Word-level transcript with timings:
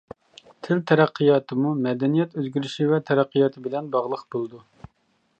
تىل 0.67 0.79
تەرەققىياتىمۇ 0.91 1.73
مەدەنىيەت 1.87 2.33
ئۆزگىرىشى 2.41 2.87
ۋە 2.93 2.99
تەرەققىياتى 3.09 3.63
بىلەن 3.67 3.91
باغلىق 3.97 4.25
بولىدۇ. 4.37 4.63